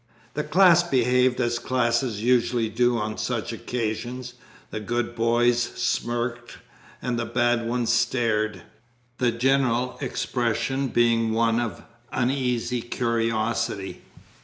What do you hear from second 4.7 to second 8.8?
The good boys smirked and the bad ones stared